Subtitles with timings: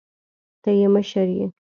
[0.61, 1.45] ته يې مشر يې.